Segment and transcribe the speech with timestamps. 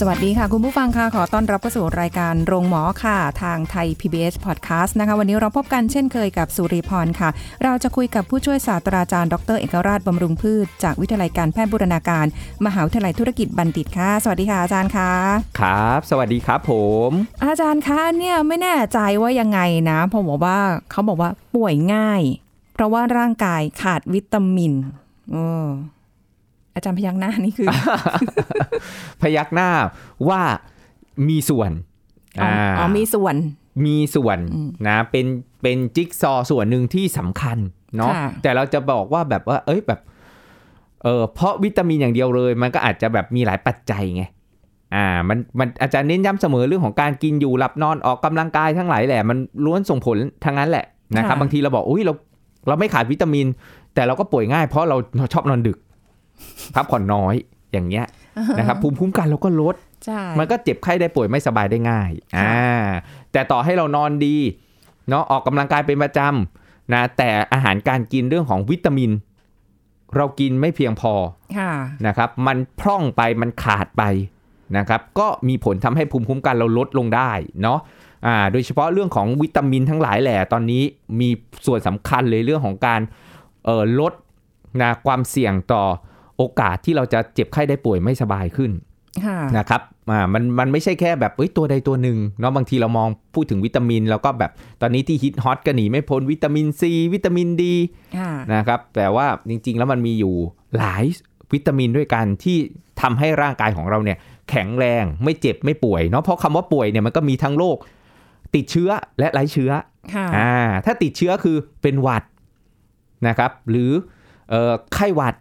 [0.00, 7.28] สวัสดีค่ะ คุณผู้ฟังค่ะ ขอต้อนรับเข้าสู่รายการโรงหมอค่ะ ทางไทย PBS Podcast นะคะ วันนี้เราพบกันเช่นเคยกับสุริพรค่ะ
[7.64, 12.26] เราจะคุยกับผู้ช่วยศาสตราจารย์ ดร เอกราชบำรุงพืช จากวิทยาลัยการแพทย์บูรณาการ
[12.66, 15.10] มหาวิทยาลัยธุรกิจบัณฑิตค่ะ สวัสดีค่ะอาจารย์ค่ะ
[15.60, 16.72] ครับ สวัสดีครับผ
[17.08, 17.10] ม
[17.44, 19.60] อาจารย์คะเนี่ยไม่แน่ใจว่ายังไง
[19.90, 20.58] นะเพอบอกว่า
[20.90, 22.22] เขาบอกว่าป่วยง่าย
[22.74, 24.72] เพราะว่าร่างกายขาดวิตามิน
[25.34, 25.36] อ
[25.66, 25.68] อ
[26.76, 27.68] อาจารย์พยักหน้านี่คือ
[29.22, 29.70] พยักหน้า
[30.28, 30.40] ว่า
[31.28, 31.70] มีส่วน
[32.40, 33.36] อ๋ออ๋อมีส่วน
[33.86, 34.38] มีส่วน
[34.88, 35.26] นะเป็น
[35.62, 37.58] เป็นจิ๊กซอว์ส่วนหนึ่งที่สำคัญ
[37.96, 40.00] เนาะค่ะแต่เราจะบอกว่าแบบว่า เอ้ยแบบ
[41.02, 44.24] เออเพราะวิตามินอย่างเดียวเลย มันก็อาจจะแบบมีหลายปัจจัยไง
[44.94, 50.84] อ่ามันมันอาจารย์เน้นย้ำเสมอเรื่องของการกินอยู่หลับนอนออกกำลังกายทั้งหลายแหละ มันล้วนส่งผลทั้งนั้นแหละ
[51.16, 52.12] นะครับค่ะบางทีเราบอกอุ้ยเรา
[52.68, 53.46] เราไม่ขาดวิตามิน
[53.94, 55.78] แต่เราก็ป่วยง่ายเพราะเราเราชอบนอนดึก
[56.74, 57.34] พักผ่อนน้อย
[57.72, 58.06] อย่างเงี้ย
[58.58, 62.56] นะครับภูมิคุ้มกันเราก็ลดใช่มันก็เจ็บไข้ได้ป่วยไม่สบายได้ง่ายอ่า
[63.32, 64.36] แต่ต่อให้เรานอนดี
[65.08, 69.10] เนาะออกกำลังกายเป็นประจำนะแต่อาหารการกินเรื่องของวิตามิน
[70.16, 71.12] เรากินไม่เพียงพอ
[71.58, 71.72] ค่ะ
[72.06, 74.02] นะครับ มันพร่องไปมันขาดไป
[74.76, 77.30] นะครับ ก็มีผลทำให้ภูมิคุ้มกันเราลดลงได้
[77.62, 77.78] เนาะ
[78.26, 80.82] อ่าโดยเฉพาะเรื่องของวิตามินทั้งหลายแหละตอนนี้
[81.20, 81.28] มี
[81.66, 83.00] ส่วนสำคัญเลยเรื่องของการ
[83.64, 84.12] เอ่อลด
[84.82, 85.84] นะความเสี่ยงต่อ
[86.38, 88.70] โอกาสที่เราจะเจ็บไข้ได้ป่วยไม่สบายขึ้น
[89.24, 97.74] ค่ะนะครับอ่ามันมันไม่ใช่แค่แบบเอ้ยตัวใดตัวหนึ่งเนาะบางทีเรามองพูดถึงวิตามิน แล้วก็แบบตอนนี้ที่ฮิตฮอตก็หนีไม่พ้นวิตามินซีวิตามินดี
[98.18, 100.34] ค่ะนะครับแต่ว่าจริง ๆ แล้วมันมีอยู่
[100.78, 101.04] หลาย
[101.52, 102.56] วิตามินด้วยกันที่
[103.00, 104.18] ทำให้ร่างกายของเราเนี่ย
[104.50, 107.76] แข็งแรงไม่เจ็บไม่ป่วยเนาะเพราะคำว่าป่วยเนี่ยมันก็มีทั้งโรค
[108.54, 109.70] ติดเชื้อและไร้เชื้อ
[110.14, 110.52] ค่ะอ่า
[110.84, 112.24] ถ้าติดเชื้อคือเป็นหวัด
[113.28, 113.90] นะครับ หรือ
[114.50, 115.34] เอ่อไข้หวัด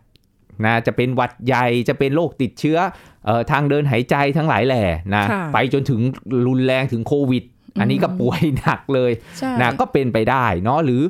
[0.66, 2.78] นะจะเป็นหวัดใหญ่จะเป็นโรคติดเชื้อ
[3.26, 4.84] เอ่อทางเดินหายใจทั้งหลายแหล่
[5.16, 6.02] นะค่ะไปจนถึง
[6.48, 7.44] รุนแรงถึงโควิด
[7.80, 11.02] อันนี้ก็ป่วยหนักเลยใช่นะก็เป็นไปได้เนาะหรือ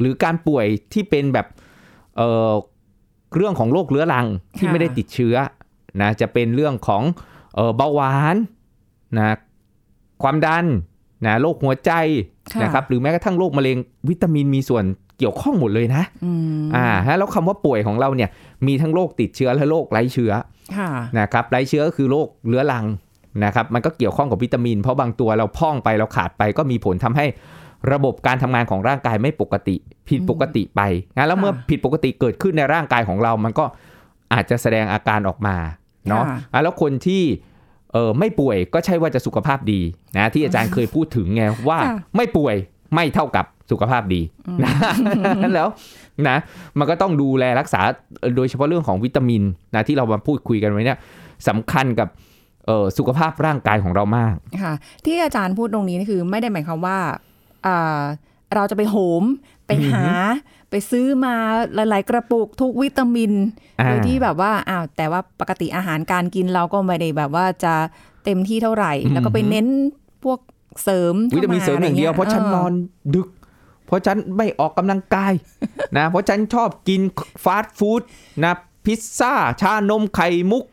[0.00, 1.46] หรือการป่วยที่เป็นแบบ
[2.16, 2.52] เอ่อ
[3.36, 4.26] เรื่องของโรคเรื้อรัง
[4.58, 5.34] ที่ไม่ได้ติดเชื้อ
[6.00, 7.02] นะจะเป็นเรื่องของ
[7.54, 8.36] เอ่อเบาหวาน
[9.16, 9.36] นะ
[10.22, 10.64] ความดัน
[11.26, 11.92] นะโรคหัวใจ
[12.52, 13.76] ค่ะนะครับหรือแม้กระทั่งโรคมะเร็ง
[14.08, 14.84] วิตามินมีส่วน
[15.18, 16.32] เกี่ยวข้องหมดเลยนะอื
[16.64, 18.30] มอ่าฮะแล้วคำว่าป่วยของเราเนี่ย
[18.66, 20.32] มีทั้งโรคติดเชื้อและโรคไร้เชื้อ
[20.76, 22.86] ค่ะนะครับไร้เชื้อก็คือโรคเรื้อรัง
[23.44, 27.26] นะครับมันก็เกี่ยวข้องกับวิตามิน เพราะบางตัวเราพร่องไปเราขาดไปก็มีผลทำให้
[27.92, 29.76] ระบบการทำงานของร่างกายไม่ปกติ
[30.08, 30.80] ผิดปกติไป
[31.16, 33.64] งั้นแล้วเมื่อผิดปกติเกิดขึ้นในร่างกายของเรา มันก็
[34.32, 35.56] อาจจะแสดงอาการออกมา
[36.08, 37.22] เนาะค่ะอะแล้วคนที่
[37.92, 39.80] เออไม่ป่วยก็ใช่ว่าจะสุขภาพดี
[40.16, 42.54] นะที่อาจารย์เคยพูดถึงไงว่าค่ะไม่ป่วย
[42.94, 44.20] ไม่เท่ากับ สุขภาพดี
[44.64, 45.68] นะแล้ว
[46.28, 46.36] นะ
[46.78, 47.80] มันก็ต้องดูแลรักษา
[48.36, 49.42] โดยเฉพาะเรื่องของวิตามิน
[49.74, 50.98] นะที่เรามาพูดคุยกันไว้เนี่ย
[51.48, 52.08] สำคัญกับ
[52.66, 56.98] เอ่อสุขภาพร่างกายของเรามากค่ะที่อาจารย์พูดตรงนี้นี่คือไม่ได้หมายความว่า
[57.66, 58.02] อ่า
[58.54, 59.24] เราจะไปโหม
[59.66, 60.04] ไปหา
[60.70, 61.34] ไปซื้อมา
[61.74, 63.32] หลาย ๆ กระปุกทุกวิตามิน
[63.80, 67.74] อ่าโดยที่แบบว่าอ้าวแต่ว่าปกติอาหารการกินเราก็ไม่ได้แบบว่าจะ
[68.24, 69.66] เต็มที่เท่าไหร่ แล้วก็ไปเน้น
[70.24, 70.38] พวก
[70.82, 72.72] เสริมวิตามินเสริมอย่างเดียวเพราะฉันนอน
[73.14, 73.43] ดึกเพ
[73.94, 75.32] ราะฉันไม่ออกกำลังกาย
[75.96, 77.00] นะเพราะฉันชอบกิน
[77.44, 78.02] ฟาสต์ฟู้ด
[78.44, 78.52] นะ
[78.84, 80.64] พิซซ่าชานมไข่มุก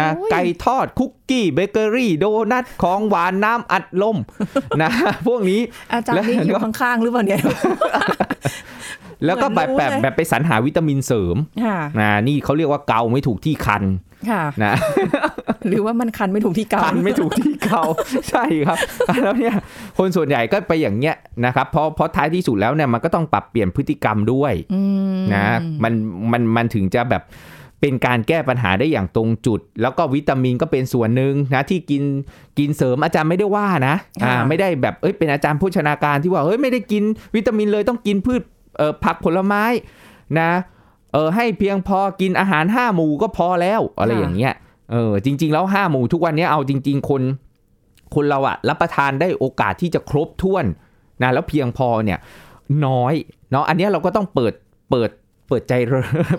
[0.00, 4.16] นะโอ้ยไก่ทอดคุกกี้เบเกอรี่โดนัทของหวานน้ำอัดลม
[4.82, 4.90] นะ
[5.26, 5.60] พวกนี้
[5.92, 7.40] อาจารย์นี่อยู่ข้างๆหรือเปล่าเนี่ย
[9.24, 13.84] แล้วก็แบบเหมือนรู้แบบเลยแบบไปสรรหาวิตามินเสริมค่ะนะนี่เขาเรียกว่าเกาไม่ถูกที่คัน
[14.30, 14.74] ค่ะนะ
[15.68, 17.82] หรือว่ามันคันไม่ถูกที่เกาคันไม่ถูกที่เกา
[18.30, 18.78] ใช่ครับ
[19.22, 19.56] แล้วเนี่ย
[19.98, 21.16] คนส่วนใหญ่ก็ไปอย่างเงี้ย
[21.46, 24.82] นะครับเพราะเพราะท้ายที่สุดแล้วเนี่ยมันก็ต้องปรับเปลี่ยนพฤติกรรมด้วยอื
[25.14, 25.44] มนะ
[25.82, 25.92] มัน
[26.32, 27.22] มันมันถึงจะแบบ
[27.80, 32.02] เป็นการแก้ปัญหาได้อย่างตรงจุด แล้วก็วิตามินก็เป็นส่วนหนึ่งนะที่กิน
[32.58, 33.94] กินเสริมอาจารย์ไม่ได้ว่านะ
[34.24, 37.02] อ่าไม่ได้แบบเอ้ยเป็นอาจารย์โภชนาการที่ว่าเอ้ยไม่ได้กิน
[37.36, 38.42] วิตามินเลยต้องกินพืช
[38.76, 39.64] เอ่อผักผลไม้
[40.40, 40.50] นะ
[41.12, 44.54] เออให้เพียงพอกินอาหารห้าหมู่ก็พอแล้วอะไรอย่างเงี้ย
[44.92, 47.22] เออจริง ๆ แล้วห้าหมู่ทุกวันนี้เอาจริง ๆ คน
[48.14, 50.64] คนเราอะรับประทานได้โอกาสที่จะครบถ้วน
[51.22, 52.18] นะแล้วเพียงพอเนี่ย
[52.86, 53.14] น้อย
[53.50, 54.52] เนาะอันเนี้ยเราก็ต้องเปิด
[54.90, 55.10] เปิด
[55.50, 55.72] เปิดใจ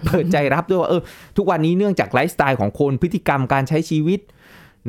[0.07, 1.01] เปิดใจรับด้วยว่าเออ
[1.37, 4.19] ทุกวันนี้เนื่องจากไลฟ์สไตล์ของคนพฤติกรรมการใช้ชีวิต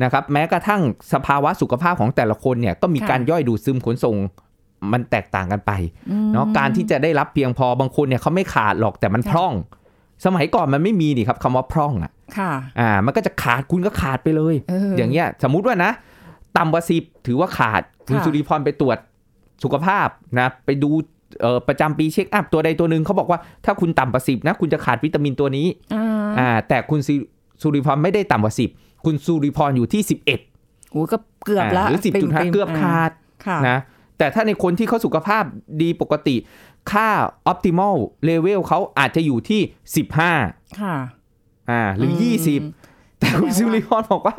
[0.03, 0.81] นะครับแม้กระทั่ง
[1.13, 4.15] สภาวะสุขภาพของแต่ละคนเนี่ยก็มีค่ะการย่อยดูดซึมขนส่ง
[4.91, 5.71] มันแตกต่างกันไป
[6.33, 9.53] เนาะการที่จะได้รับเพียงพอบางคนเนี่ยเขาไม่ขาดหรอกแต่มันค่ะพร่อง
[10.25, 15.91] สมัยก่อนมันไม่มีนี่ครับคำว่าพร่องอะค่ะอ่า มันก็จะขาดคุณก็ขาดไปเลยเออออย่างเงี้ยสมมุติว่านะ
[16.57, 18.97] ต่ำกว่าสิบถือว่าขาดคุณค่ะสุริพรไปตรวจ
[19.63, 20.07] สุขภาพ
[20.39, 21.12] นะไปดูเอ่อ
[21.67, 26.05] ประจำปีเช็คอัพตัวใดตัวหนึ่งเขาบอกว่าถ้าคุณต่ำกว่าสิบนะคุณจะขาดวิตามินตัวนี้อ่า
[26.39, 27.13] อ่าแต่คุณสุ
[27.61, 28.69] สุริพรไม่ได้ต่ำกว่าสิบ
[29.05, 30.39] คุณสุริพรอยู่ที่สิบเอ็ด
[30.91, 33.11] โอ้ก็เกือบละหรือสิบจุดห้าต็มๆเกือบขาด
[33.45, 33.77] ค่ะนะ
[34.17, 35.43] แต่ถ้าในคนที่เขาสุขภาพ
[35.81, 36.35] ดีปกติ
[36.91, 37.09] ค่า
[37.51, 37.95] optimal
[38.29, 39.61] level เขาอาจจะอยู่ที่
[40.21, 40.95] 15ค่ะ
[41.69, 42.23] อ่าหรือม
[42.71, 44.35] 20แต่คุณแสดงว่าซิลิพรบอกว่า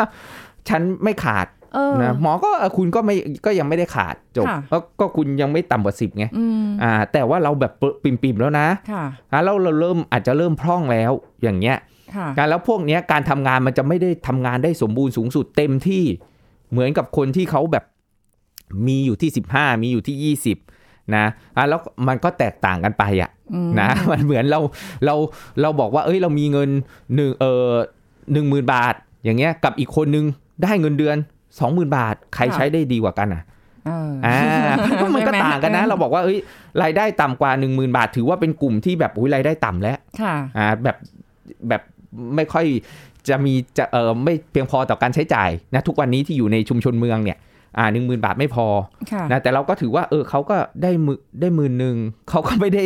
[0.69, 1.64] ฉันไม่ขาดเออ
[2.03, 7.73] นะหมอก็เออคุณก็ไม่ก็ยังไม่ได้ขาดจบค่ะก็ก็คุณยังไม่ต่ำกว่า10ไงอืมอ่าแต่ว่าเราแบบ
[8.03, 11.12] ปิ่มๆแล้วนะค่ะอ่าแล้วเราเริ่มอาจจะเริ่มพร่องแล้ว
[11.43, 11.76] อย่างเงี้ย
[12.17, 16.05] ค่ะการแล้วพวกเนี้ยการทำงานมันจะไม่ได้ทำงานได้สมบูรณ์สูงสุดเต็มที่
[16.71, 17.85] เหมือนกับคนที่เขาแบบ
[18.87, 20.35] มีอยู่ที่15มีอยู่ที่
[20.70, 21.25] 20นะ
[21.56, 24.61] อะแล้วมันก็แตกต่างกันไปอะอืมนะมันเหมือนเรา
[25.05, 25.15] เรา
[25.61, 26.70] เราบอกว่า เอ้ยเรามีเงิน
[27.15, 27.70] หนึ่งเออ
[28.32, 28.94] หนึ่งหมื่นบาท
[29.25, 30.25] อย่างเงี้ยกับอีกคนนึง
[30.62, 31.17] ได้เงินเดือน
[31.62, 33.43] 20,000บาท ใครใช้ได้ดีกว่ากันอะ
[33.87, 34.41] เอออ่า
[35.15, 36.39] มันก็ใช่ไหต่างกันนะ เราบอกว่าเอ้ย
[36.83, 40.97] รายได้ต่ำกว่า10,000บาท ถือว่าเป็นกลุ่มที่แบบอุ้ยรายได้ต่ำแล้วค่ะอ่าแบบ
[41.69, 41.83] แบบ
[42.37, 42.65] ไม่ค่อย
[43.29, 47.39] จะมีจะเออไม่เพียงพอต่อการใช้จ่ายนะทุกวันนี้ที่อยู่ในชุมชนเมืองเนี่ย
[47.79, 48.67] อ่าหนึ่งหมื่นบาทไม่พอ
[49.12, 51.97] ค่ะนะแต่เราก็ถือว่าเออเขาก็ได้มือได้หมื่นหนึ่ง
[52.31, 52.83] เขาก็ไม่ได้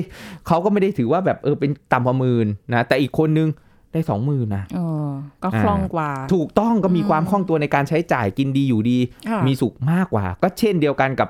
[0.46, 3.48] เขาก็ไม่ได้ถือว่าแบบเออเป็นต่ำกว่าหมื่นนะแต่อีกคนนึง
[3.92, 5.08] ได้สองหมื่นนะเออ
[5.42, 8.98] ก็คล่องกว่า ถูกต้องก็มีความคล่องตัวในการใช้จ่ายกินดีอยู่ดี
[9.28, 11.28] ค่ะมีสุขมากกว่า ก็เช่นเดียวกันกับ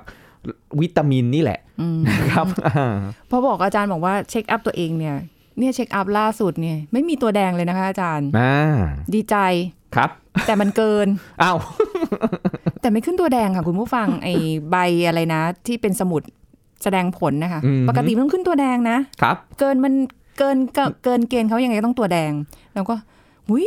[0.80, 2.96] วิตามินนี่แหละอืมนะครับอ่า
[3.30, 5.16] พอบอกอาจารย์บอกว่าเช็คอัพตัวเองเนี่ย
[5.58, 8.54] เนี่ยเช็คอัพล่าสุดเนี่ย ไม่มีตัวแดงเลยนะคะอาจารย์อ่า
[9.14, 9.36] ดีใจ
[9.96, 10.10] ครับ
[10.46, 11.08] แต่มันเกิน
[11.42, 11.58] อ้าว
[12.80, 14.34] แต่ไม่ขึ้นตัวแดงค่ะคุณผู้ฟังไอ้
[14.70, 14.76] ใบ
[15.06, 16.22] อะไรนะ ที่เป็นสมุด
[16.82, 19.94] แสดงผลนะคะอืมปกติมันต้องขึ้นตัวแดงนะครับ เกินมัน
[20.38, 22.32] เกินเกินเกินเกณฑ์เขายังไงก็ต้องตัวแดง
[22.74, 22.94] แล้วก็
[23.48, 23.66] หุย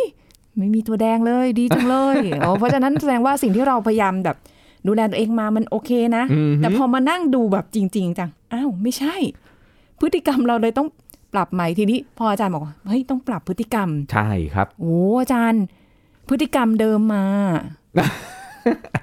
[0.58, 4.38] ไม่มีตัวแดงเลยดีจังเลยโอ้เพราะฉะนั้นแสดงว่าสิ่งที่เราพยายามแบบ
[4.88, 9.16] ดูแลตัวเองมามันโอเคนะอืมแต่พอมานั่งดูแบบจริง ๆ จัง อ้าว ไม่ใช่
[10.00, 10.88] พฤติกรรมเราเลยต้อง
[11.34, 15.64] ปรับใหม่ทีนี้ พออาจารย์บอกว่าเฮ้ยต้องปรับพฤติกรรม ใช่ครับ โอ้อาจารย์
[16.30, 17.26] พฤติกรรมเดิมมา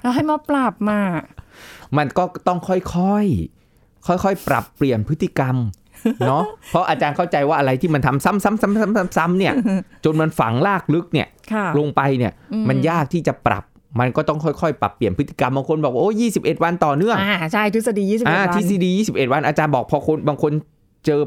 [0.01, 0.99] เราให้มาปรับมา
[1.97, 2.75] มันก็ต้องค่
[3.13, 5.55] อยๆ ค่อยๆ ปรับเปลี่ยนพฤติกรรม
[6.27, 9.53] เนาะเพราะอาจารย์เข้าใจว่าอะไรที่มันทำซ้ำๆๆๆๆๆเนี่ย
[10.05, 13.63] จนมันฝังลากลึกเนี่ยค่ะลงไปเนี่ยอืมมันยากที่จะปรับ
[13.99, 20.51] มันก็ต้องค่อยๆ ปรับเปลี่ยนพฤติกรรมบางคนบอกว่าโอ้ยี่สิบเอ็ดวันต่อเนื่องอ่าใช่ทฤษฎียี่สิบอ่าวันทฤษฎียี่สิบเอ็ดวันอาจารย์บอกพอคนบางคน
[21.05, 21.21] เจอ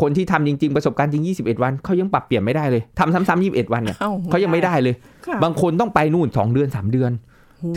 [0.00, 4.94] คนที่ทำจริงๆ ประสบการณ์จริงยี่สิบเอ็ดวันเขายังปรับเปลี่ยนไม่ได้เลยทำซ้ำๆยี่สิบเอ็ดวันเนี่ยอ้เขายังไม่ได้เลย
[5.26, 7.10] ค่ะบางคนต้องไปนู่นสองเดือนสามเดือน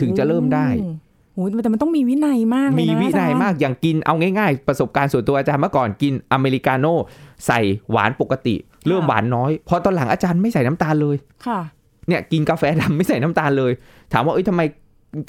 [0.00, 0.66] ถึงจะเริ่มได้
[1.36, 6.94] โอ้โหแต่มันต้องมีวินัยมากเลยนะมีวินัยอจรมากอย่างกินเอาง่ายๆ ประสบการณ์ส่วนตัวอาจารย์เมื่อก่อนกินอเมริกาโน่
[7.46, 7.60] ใส่
[7.90, 8.54] หวานปกติ
[8.86, 11.16] เริ่มหวานน้อย พอตอนหลังอาจารย์ไม่ใส่น้ำตาลเลย
[11.46, 11.58] ค่ะ
[12.08, 13.72] เนี่ยกินกาแฟดำไม่ใส่น้ำตาลเลย
[14.12, 14.62] ถามว่าเอ้ยทำไม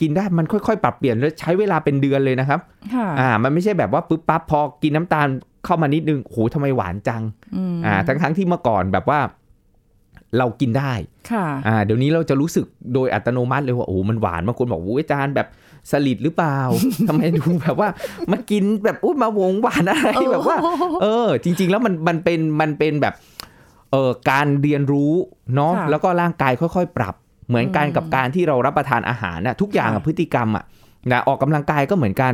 [0.02, 2.60] กินได้มันค่อยๆ ปรับเปลี่ยนแล้วใช้เวลาเป็นเดือนเลยนะครับ
[2.94, 5.28] ค่ะอ่า มันไม่ใช่แบบว่าปุ๊บปั๊บพอกินน้ำตาล
[5.66, 7.22] เข้ามานิดนึงโหทำไมหวานจัง
[7.76, 9.20] มอ่าทั้งทั้งๆที่เมื่อก่อนแบบว่า
[10.38, 10.94] เรากินได้
[11.32, 15.48] ค่ะอ่าเดี๋ยวนี้เราจะรู้สึกโดยอัตโนมัติเลยว่าโอ้มันหวานบางคนบอกโอ้ยอาจารย์แบบ
[15.92, 16.60] สลิดหรือเปล่า
[17.08, 17.90] ทำไมดูแบบว่า
[18.32, 20.58] มากินแบบอุ้ยมาวงหวานอะไรแบบว่า
[21.02, 23.14] เออ จริง ๆ แล้วมันมันเป็นมันเป็นแบบ
[23.92, 25.14] เออการเรียนรู้
[25.56, 27.16] เนาะค่ะแล้วก็ร่างกายค่อยๆ ปรับ
[27.48, 30.64] เหมือนกันอืมกับการที่เรารับประทานอาหารนะทุกอย่างอะค่ะพฤติกรรมอะ
[31.12, 32.34] นะออกกำลังกายก็เหมือนกัน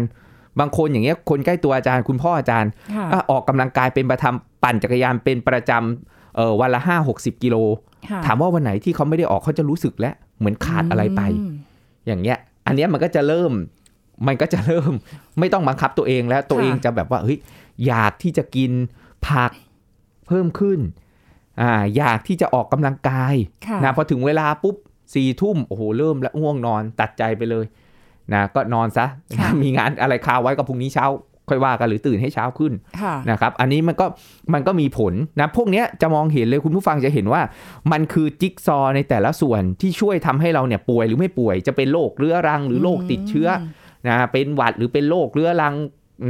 [0.60, 7.56] บางคนอย่างเงี้ยคนใกล้ตัวอาจารย์คุณพ่ออาจารย์ค่ะอะออกกำลังกายเป็นประจำปั่นจักรยานเป็นประจำเออวันละห้าหกสิบกิโล
[8.10, 11.54] ค่ะถามว่าวันไหนที่เขาไม่ได้ออกเขาจะรู้สึกแล้วเหมือนขาดอะไรไปม
[12.08, 13.52] อย่างเงี้ย อันเนี้ยมันก็จะเริ่ม
[14.28, 14.92] มันก็จะเริ่ม
[15.40, 17.38] ไม่ต้องบังคับตัวเองแล้วตัวเองจะแบบว่าเฮ้ย
[17.88, 18.72] อยากที่จะกิน
[19.28, 19.52] ผัก
[20.28, 20.80] เพิ่มขึ้น
[21.62, 23.36] อ่าอยากที่จะออกกำลังกาย
[23.68, 24.76] ค่ะนะพอถึงเวลาปุ๊บ
[25.14, 27.66] สี่ทุ่มโอ้โหเริ่มแล้วง่วงนอนตัดใจไปเลย
[28.34, 29.06] นะก็นอนซะ
[29.38, 31.06] ค่ะมีงานอะไรคาไว้ก็พรุ่งนี้เช้า
[31.50, 34.06] ค่อยว่ากันหรือตื่นให้เช้าขึ้นค่ะนะครับ อันนี้มันก็
[34.54, 37.42] มันก็มีผลนะพวกเนี้ยจะมองเห็นเลยคุณผู้ฟังจะเห็นว่า
[37.92, 43.48] มันคือจิ๊กซอว์ในแต่ละส่วนที่ช่วยทำให้เราเนี่ยป่วยหรือไม่ป่วย จะเป็นโรคเรื้อรังหรือโรคติดเชื้อ
[44.08, 45.74] นะเป็นหวัดหรือเป็นโรคเรื้อรัง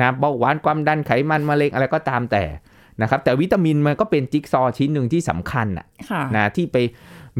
[0.01, 2.43] นะเบาหวานความดันไขมันมะเร็งอะไรก็ตามแต่
[3.01, 6.77] นะครับ แต่วิตามินมันก็เป็นจิ๊กซอว์ชิ้นหนึ่งที่สำคัญน่ะค่ะนะที่ไป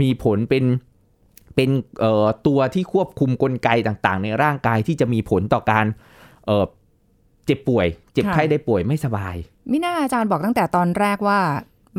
[0.01, 0.65] มีผลเป็น
[1.56, 5.86] เป็นเอ่อตัวที่ควบคุมกลไกต่างๆ ในร่างกายที่จะมีผลต่อการ
[7.46, 9.36] เอ่อเจ็บป่วย เจ็บไข้ค่ะได้ป่วยไม่สบาย
[9.72, 11.40] มิน่าอาจารย์บอกตั้งแต่ตอนแรกว่า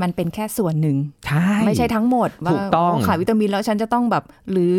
[0.03, 0.97] มันเป็นแค่ส่วนหนึ่ง
[1.27, 4.75] ใช่ไม่ใช่ทั้งหมดว่าถูกต้องโขาดวิตามินแล้วฉันจะต้องแบบหรือ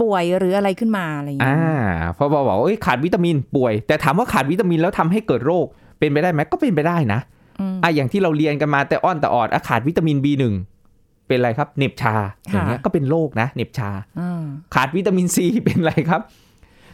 [0.00, 5.66] ป่วยหรืออะไรขึ้นมาอะไรอย่างเงี้อ่ายเพราะบอกว่าเอ้ยขาดวิตามินป่วย แต่ถามว่าขาดวิตามินแล้วทำให้เกิดโรค
[5.98, 7.20] เป็นไปได้ไหมก็เป็นไปได้นะ
[7.60, 10.44] อืมอะอย่างที่เราเรียนกันมาแต่อ้อนแต่ออดอะขาดวิตามิน B1
[11.26, 12.14] เป็นอะไรครับเหน็บชา
[12.50, 13.90] อย่างเงี้ยก็เป็นโรคนะเหน็บชา
[14.20, 14.42] อ่า
[14.74, 16.20] ขาดวิตามินซีเป็นอะไรครับ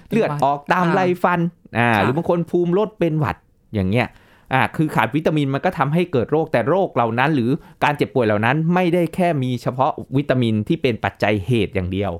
[0.08, 1.40] เป็นหวัดเลือดออกตามอ่าไรฟัน
[1.78, 3.36] อ่าค่ะหรือบางคนภูมิลดเป็นหวัด
[3.74, 4.08] อย่างเงี้ย
[4.52, 7.50] อ่าคือขาดวิตามินมันก็ทำให้เกิดโรคแต่โรคเหล่านั้น หรือ
[7.84, 12.12] การเจ็บป่วยเหล่านั้นไม่ได้แค่มีเฉพาะวิตามินที่เป็นปัจจัยเหตุอย่างเดียว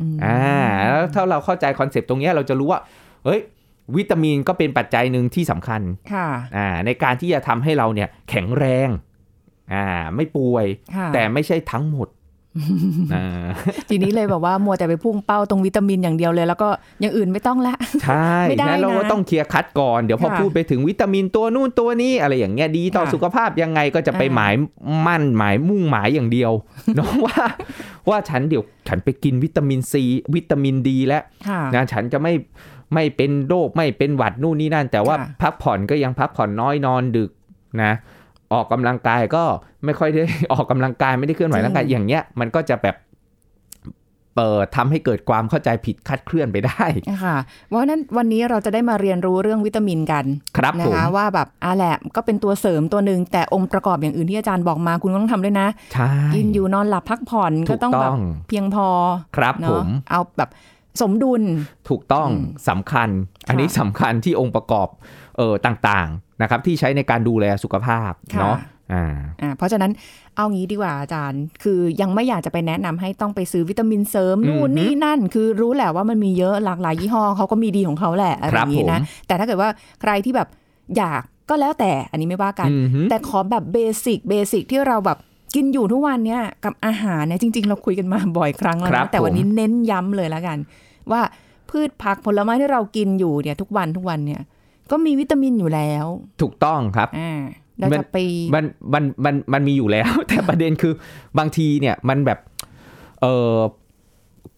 [0.00, 0.40] อืมอ่า
[0.90, 2.80] แล้วถ้าเราเข้าใจ concept ตรงเนี้ยเราจะรู้ว่า
[3.24, 3.40] เฮ้ย
[3.96, 6.26] วิตามินก็เป็นปัจจัยหนึ่งที่สำคัญค่ะ
[6.56, 8.88] อ่าในการที่จะทำให้เราเนี่ยแข็งแรง
[9.74, 10.66] อ่าไม่ป่วย
[10.96, 12.17] ค่ะแต่ไม่ใช่ทั้งหมดอ่า
[13.88, 16.68] ทีนี้เลยแบบว่ามัวแต่ไปพุ่งเป้าตรงวิตามินอย่างเดียวเลย แล้วก็
[17.00, 24.54] อย่างอื่นไม่ต้องละ ใช่ไม่ได้งั้นเราก็นะต้องเคลียร์คัดก่อน เดี๋ยวพอค่ะพูดไปถึงวิตามินตัวนู่นตัวนี้อะไรอย่างเงี้ยดีต่อค่ะสุขภาพยังไงก็จะไปอ่าหมาย
[25.06, 26.52] มั่นหมายมุ่งหมายอย่างเดียว
[26.96, 27.44] เนาะว่า
[28.08, 30.02] ว่าฉันเดี๋ยวฉันไปกินวิตามินซี
[30.34, 32.32] วิตามินดีแล้วค่ะนะฉันจะไม่
[32.94, 37.30] ไม่เป็นโรคไม่เป็นหวัดนู่นนี่นั่น แต่ว่าค่ะพักผ่อนก็ยังพักผ่อนน้อยนอนดึก
[37.82, 37.92] นะ
[38.52, 39.44] ออกกำลังกายก็
[39.84, 42.96] ไม่ค่อยได้ออกกำลังกายไม่ได้เคลื่อนไหวร่างกายอย่างเงี้ยมันก็จะแบบ
[44.36, 46.84] เปิดทำให้เกิดความเข้าใจผิดคลาดเคลื่อนไปได้
[47.24, 47.36] ค่ะ
[47.68, 50.24] เพราะฉะนั้นวันนี้เราจะได้มาเรียนรู้เรื่องวิตามินกัน
[50.56, 58.88] ครับนะผมคะว่าแบบอะแหละก็เป็นตัวเสริมตัวหนึ่งแต่องค์ประกอบอย่างอื่นที่อาจารย์บอกมาคุณก็ต้องทำด้วยนะใช่กินอยู่นอนหลับพักผ่อนถูก็กต้องต้แบอบงเพียงพอ
[59.36, 60.50] ครับผเนาะมเอาแบบ
[61.00, 61.42] สมดุล
[61.88, 63.08] ถูกต้องอืมสำคัญ
[63.48, 64.88] อันนี้สำคัญที่องค์ประกอบ
[65.38, 68.56] เออต่างๆนะครับที่ใช้ในการดูแลสุขภาพค่ะเนาะ
[68.92, 69.90] อ่าอ่าเพราะฉะนั้น
[70.36, 80.48] เอางี้ดีกว่าอาจารย์ คือยังไม่อยากจะไปแนะนำให้ต้องไปซื้อวิตามินเสริมอืมนู่นนี่นั่น คือรู้แหละว่ามันมีเยอะหลากหลายยี่ห้อเขาก็มีดีของเขาแหละอะไรอย่างนี้นะผมแต่ถ้าเกิดว่าใครที่แบบ
[80.96, 85.18] อยากก็แล้วแต่อันนี้ไม่ว่ากันอือหือแต่ขอแบบเบสิกเบสิกที่เราแบบ
[85.54, 90.58] กินอยู่ทุกวันเนี่ยกับอาหารเนี่ยจริง ๆ เราคุยกันมาบ่อยครั้งแล้วครันะบแต่วันผมนี้เน้นย้ำเลยแล้วกัน
[91.10, 91.20] ว่า
[91.70, 94.40] พืชผักผลไม้ที่เรากินอยู่เนี่ยทุกวันทุกวันเนี่ย
[94.90, 96.04] ก็มีวิตามินอยู่แล้ว
[96.42, 97.40] ถูกต้องครับอ่า
[97.78, 98.16] เรามันจะไป
[98.54, 98.64] มัน
[98.94, 100.92] มันมันมันมีอยู่แล้ว แต่ประเด็นคือ
[101.38, 102.38] บางทีเนี่ยมันแบบ
[103.20, 103.56] เอ่อ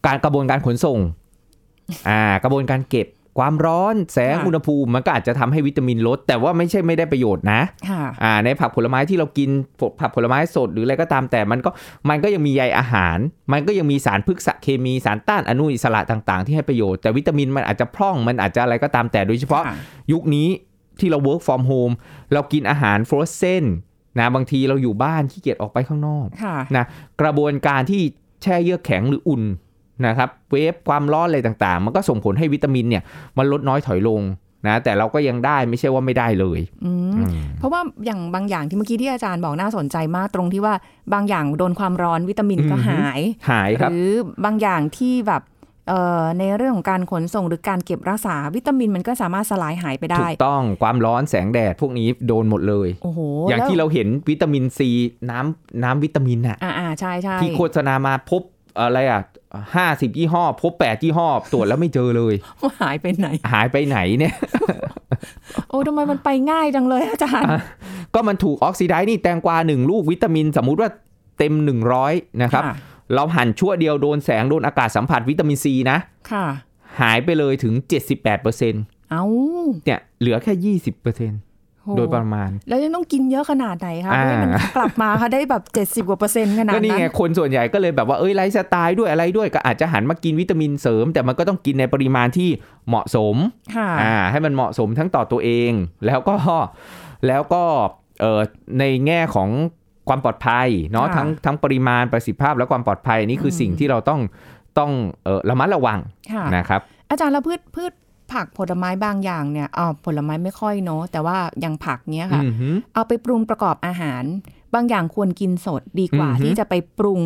[0.05, 0.99] การกระบวนการขนส่ง
[2.09, 3.07] อ่ากระบวนการเก็บ
[3.39, 9.49] ความร้อนแสงค่ะอุณหภูมิมันก็อาจจะทำให้วิตามินลด แต่ว่าไม่ใช่ไม่ได้ประโยชน์นะค่ะอ่าในผักผลไม้ที่เรากิน
[9.99, 11.69] ผักผลไม้สดหรืออะไรก็ตามแต่มันก็
[12.09, 13.17] มันก็ยังมีใยอาหาร
[13.51, 19.75] มันก็ยังมีสารพฤกษเคมีสารต้านอนุอิสระต่างๆ ที่ให้ประโยชน์แต่วิตามินมันอาจจะพร่องมันอาจจะอะไรก็ตามแต่โดยเฉพาะค่ะ
[20.11, 20.47] ยุคนี้
[20.99, 21.93] ที่เรา work from home
[22.33, 23.65] เรากินอาหาร frozen
[24.19, 26.85] นะบางทีเราอยู่บ้านขี้เกียจออกไปข้างนอกค่ะนะ
[27.21, 28.01] กระบวนการที่
[28.43, 29.43] แช่เยือกแข็งหรืออุ่น
[30.05, 33.03] นะครับเวฟความร้อนอะไรต่างๆ มันก็ส่งผลให้วิตามินเนี่ย
[33.37, 34.21] มันลดน้อยถอยลง
[34.67, 40.73] นะแต่เราก็ยังได้ไม่ใช่ว่าไม่ได้เลยอืมอืมเพราะว่าอย่างบางอย่างที่เมื่อกี้ที่อาจารย์บอกน่าสนใจมากตรงที่ว่า
[41.13, 44.11] บางอย่างโดนความร้อนวิตามินก็อือฮึหายหายครับหรือ
[44.45, 45.41] บางอย่างที่แบบ
[45.87, 53.19] เอ่อในเรื่องของการขนส่งหรือการเก็บรักษาวิตามินมันก็สามารถสลายหายไปถูได้กต้องความร้อนแสงแดดพวกนี้โดนหมดเลยโอ้โห
[53.49, 54.89] อย่างแล้วที่เราเห็นวิตามินซี
[55.31, 58.41] น้ำน้ำวิตามินอะอ่าอ่าใช่ใช่ที่โฆษณามาพบ
[58.79, 59.21] อะไรอะ
[59.75, 64.35] ห้าสิบยี่ห้อ พบแปดยี่ห้อ ตรวจแล้วไม่เจอเลยว่าหายไปไหน หายไปไหนเนี่ย
[65.69, 67.49] โอ้ทำไมมันไปง่ายจังเลยอาจารย์
[68.13, 70.89] ก็มันถูก oxidize นี่แตงกวาหนึ่งลูกวิตามิน สมมุติว่า
[71.37, 71.53] เต็ม
[71.97, 72.75] 100นะครับค่ะ
[73.15, 75.97] เราหั่นชั่วโมงเดียวโดนแสง โดนอากาศสัมผัสวิตามินซีนะ
[76.31, 76.45] ค่ะ
[77.01, 81.50] หายไปเลยถึง78% เอ้าเนี่ยเหลือแค่20%โห
[81.97, 85.63] โดยประมาณ แล้วยังต้องกินเยอะขนาดไหนคะอ่าเพื่อให้มันกลับมาค่ะได้แบบ
[86.03, 92.49] 70กว่าเปอร์เซ็นต์ขนาดก็นี่นั้นไงคนส่วนใหญ่ก็เลยแบบว่าเอ้ยไลฟ์สไตล์ด้วยอะไรด้วยก็อาจจะหันมากินวิตามินเสริม แต่มันก็ต้องกินในปริมาณที่
[92.87, 93.35] เหมาะสม
[93.75, 95.71] ค่ะอ่าให้มันเหมาะสมทั้งต่อตัวเอง
[96.05, 96.35] แล้วก็
[97.27, 97.63] แล้วก็
[98.21, 98.41] เอ่อ
[98.79, 99.49] ในแง่ของ
[100.09, 104.19] ความปลอดภัยเนาะค่ะทั้งทั้งปริมาณประสิทธิภาพและความปลอดภัยนี่คืออมสิ่งที่เราต้อง
[104.79, 104.91] ต้อง
[105.23, 105.99] เอ่อระมัดระวัง
[106.31, 107.91] ค่ะนะครับ อาจารย์แล้วพืชพืช
[108.33, 114.23] ผักผลไม้บางอย่างเนี่ยอ๋อผลไม้ไม่ค่อยเนาะแต่ว่าอย่างผักเนี้ยค่ะอือหือเอาไปปรุงประกอบอาหาร
[114.73, 117.21] บางอย่างควรกินสดดีกว่าอือฮึที่จะไปปรุง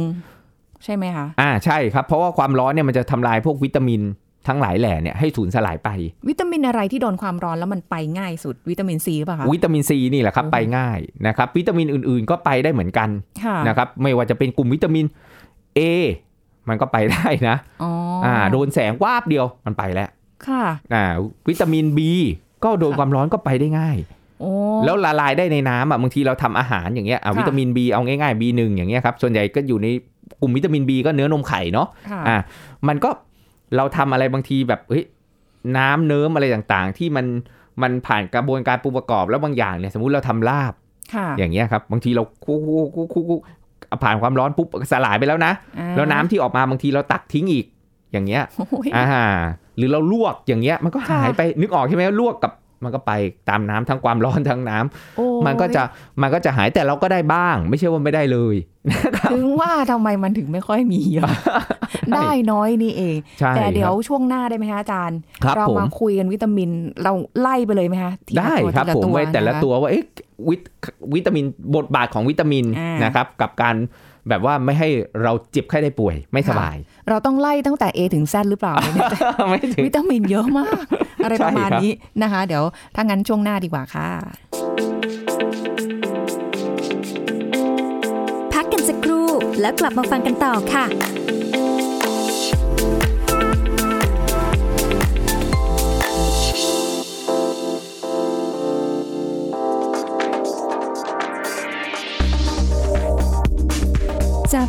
[0.83, 4.03] ใช่ไหมคะ อ่าใช่ครับ เพราะว่าความร้อนเนี่ยมันจะทำลายพวกวิตามิน
[4.47, 5.89] ทั้งหลายแหล่เนี่ยให้สูญสลายไป
[6.29, 13.09] วิตามินอะไรที่โดนความร้อนแล้วมันไปง่ายสุดวิตามินซีหรือเปล่ะคะวิตามินซีนี่แหละครับโอ้โหไปง่ายนะครับวิตามินอื่นๆก็ไปได้เหมือนกัน
[13.43, 15.05] ค่ะนะครับไม่ว่าจะเป็นกลุ่มวิตามิน
[15.77, 15.79] A
[16.69, 17.91] มันก็ไปได้นะอ๋อ
[18.25, 20.09] อ่าโดนแสงวาบเดียวมันไปแล้ว
[20.47, 20.63] ค่ะ
[20.93, 21.05] อ่า
[21.49, 21.99] วิตามิน B
[22.63, 23.97] ก็โดนค่ะความร้อนก็ไปได้ง่าย
[24.39, 24.49] โอ้
[24.85, 29.87] แล้วละลายได้ในน้ำอะบางทีเราทำอาหารอย่างเงี้ยอะค่ะวิตามิน B เอาง่ายๆ B1 อย่างเงี้ยครับส่วนใหญ่ก็อยู่ใน
[30.41, 32.37] กลุ่มวิตามิน B ก็เนื้อนมไข่เนาะค่ะอะ
[32.87, 33.09] มันก็
[33.75, 35.03] เราทำอะไรบางทีแบบเฮ้ย
[35.77, 37.25] น้ำเนิ้มอะไรต่างๆ ที่มัน
[37.81, 40.73] มันผ่านกระบวนการปรุงประกอบแล้วบางอย่างเนี่ยสมมุติเราทำลาบ
[41.13, 43.41] ค่ะอย่างเงี้ยครับบางทีเราคุกคุกคุกคุกคุก
[44.03, 47.65] ผ่านความร้อนปุ๊บสลายไปแล้วนะอ่าแล้วน้ำที่ออกมาบางทีเราตักทิ้งอีก
[48.11, 49.05] อย่างเงี้ยโอ้ยอ่า
[49.77, 52.53] หรือเราลวกอย่างเงี้ยมันก็ค่ะหายไปนึกออกใช่ไหมลวกกับ
[52.83, 53.11] มันก็ไป
[53.49, 55.83] ตามน้ำทั้งความร้อนทั้งน้ำโอ้ยมันก็จะ
[56.21, 58.55] มันก็จะหายแต่เราก็ได้บ้าง ไม่ใช่ว่าไม่ได้เลย
[59.31, 61.29] ถึงว่าทำไมมันถึงไม่ค่อยมีเยอะ
[62.15, 66.69] ได้น้อยนี่เองใช่แต่เดี๋ยวครับช่วงหน้าได้ไหมคะอาจารย์ครับเราผมมาคุยกันวิตามิน
[67.03, 70.03] เราไล่ไปเลยไหมคะทีละได้ตัวครับทีละผมตัวไว้แต่ละนคตัวว่าเอ๊ะ
[70.49, 70.61] วิต
[71.13, 73.75] วิตามินบทบาทของวิตามินอ่านนะครับ กับการ
[74.29, 74.89] แบบว่าไม่ให้
[75.23, 76.75] เราเจ็บไข้ได้ป่วยไม่สบาย
[77.09, 79.15] เราต้องไล่ตั้งแต่ A ถึง Z หรือเปล่าไม่แน่ใจ
[79.49, 80.77] ไม่ถึงวิตามินเยอะมาก
[81.23, 81.91] อะไรประมาณใช่ครับนี้
[82.23, 82.63] นะคะ เดี๋ยว
[82.95, 84.09] ถ้างั้นช่วงหน้าดีกว่าค่ะ
[88.53, 89.27] พักกันสักครู่
[89.61, 90.85] แล้วกลับมาฟังกันต่อค่ะ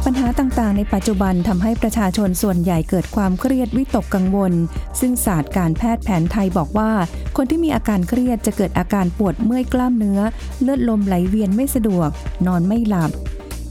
[0.08, 4.52] ปัญหาต่างๆ ในปัจจุบันทำให้ประชาชนส่วนใหญ่เกิดความเครียดวิตกกังวล
[5.00, 6.90] ซึ่งศาสตร์การแพทย์แผนไทยบอกว่า
[7.36, 10.20] คนที่มีอาการเครียดจะเกิดอาการปวดเมื่อยกล้ามเนื้อ
[10.62, 12.08] เลือดลมไหลเวียนไม่สะดวก
[12.46, 13.10] นอนไม่หลับ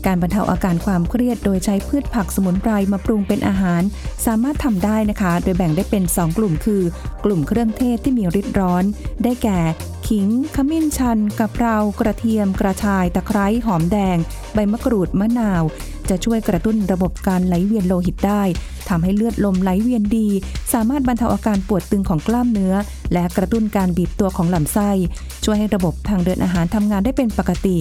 [0.06, 3.82] การบรรเทาอาการความเครียดโดยใช้พืชผักสมุนไพรมาปรุงเป็นอาหาร
[4.26, 6.82] สามารถทำได้นะคะ โดยแบ่งได้เป็น 2 กลุ่มคือ
[7.26, 8.84] กลุ่มเครื่องเทศที่มีฤทธิ์ร้อน
[9.24, 9.60] ได้แก่
[10.08, 14.18] ขิง ขมิ้นชันกะเพรากระเทียม กระชาย ตะไคร้หอมแดง
[14.54, 15.64] ใบมะกรูดมะนาว
[16.10, 18.44] จะช่วยกระตุ้นระบบการไหลเวียนโลหิตได้
[18.90, 20.28] ทำให้เลือดลมไหลเวียนดี
[20.74, 22.74] สามารถบรรเทาอาการปวดตึงของกล้ามเนื้อ
[23.14, 24.92] และกระตุ้นการบีบตัวของลำไส้
[25.44, 27.78] ช่วยให้ระบบทางเดินอาหารทำงานได้เป็นปกติ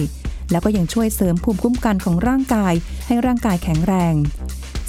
[0.51, 2.73] แล้วก็ยังช่วยเสริมภูมิคุ้มกันของร่างกาย
[3.07, 4.15] ให้ร่างกายแข็งแรง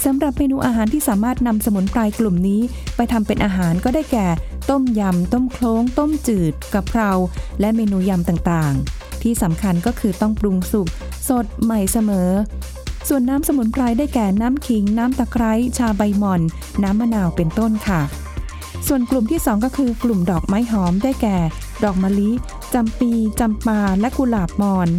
[0.05, 2.61] สำหรับเมนูอาหารที่สามารถนำสมุนไพรกลุ่มนี้
[2.95, 4.27] ไปทำเป็นอาหารก็ได้แก่
[4.69, 7.11] ต้มยำ ต้มโคลงต้มจืดกะเพรา
[7.59, 10.87] และเมนูยำต่างๆ ที่สำคัญก็คือต้องปรุงสุก
[11.29, 12.29] สดใหม่เสมอ
[13.07, 16.41] ส่วนน้ำสมุนไพรได้แก่น้ำขิง น้ำตะไคร้ ชาใบหม่อน
[16.83, 18.01] น้ำมะนาวเป็นต้นค่ะ
[18.87, 21.37] ส่วนกลุ่มที่ 2 ก็คือกลุ่มดอกไม้หอมได้แก่
[21.83, 22.31] ดอกมะลิ
[22.73, 24.89] จำปีจำปาและกุหลาบมอน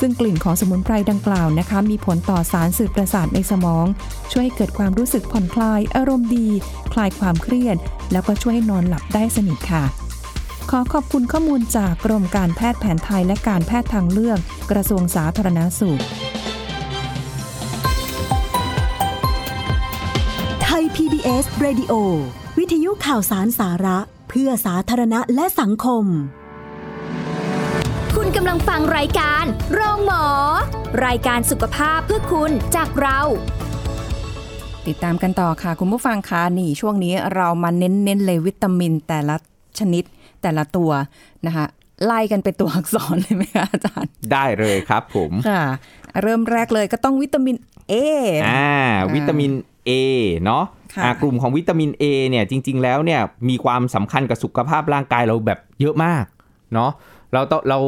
[0.00, 3.86] ซึ่งกลิ่นของสมุนไพรดังกล่าวนะคะ มีผลต่อสารสื่อประสาทในสมอง
[4.32, 6.48] ช่วยให้เกิดความรู้สึกผ่อนคลาย อารมณ์ดี
[6.92, 7.76] คลายความเครียด
[8.12, 9.84] แล้วก็ช่วยให้นอนหลับได้สนิทค่ะ
[10.70, 14.38] ขอขอบคุณข้อมูลจากกรมการแพทย์แผนไทยและการแพทย์ทางเลือก
[14.70, 16.00] กระทรวงสาธารณสุข
[20.62, 21.92] ไทย PBS Radio
[22.58, 26.04] วิทยุข่าวสารสาระ เพื่อสาธารณะและสังคม
[28.36, 30.24] กำลังฟังรายการ โรงหมอ
[31.06, 33.20] รายการสุขภาพเพื่อคุณจากเรา
[34.86, 39.36] ติดตามกันต่อค่ะ คุณผู้ฟังคะนี่ช่วงนี้เรามาเน้นๆเลยวิตามินแต่ละ
[39.78, 40.04] ชนิด
[40.42, 40.90] แต่ละตัว
[41.46, 41.64] นะคะ
[42.04, 45.62] ไล่กันเป็นตัวอักษรเลยไหมคะอาจารย์ ได้เลยครับผมค่ะ
[46.22, 47.56] เริ่มแรกเลยก็ต้องวิตามิน
[47.92, 47.94] A
[48.48, 48.72] อ่า
[49.14, 49.52] วิตามิน
[49.88, 49.90] A
[50.44, 56.24] เนาะค่ะอ่ากลุ่มของวิตามิน A เนี่ยจริง ๆ แล้วเนี่ยมีความสำคัญกับสุขภาพร่างกายเราแบบเยอะมาก
[56.74, 56.90] เนาะ
[57.36, 57.78] เราต้องเรา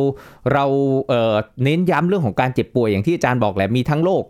[0.55, 0.65] เรา
[1.09, 1.35] เอ่อ
[1.65, 4.25] เน้นย้ำเรื่องของการเจ็บป่วยอย่างที่อาจารย์บอกแหละมีทั้งโรค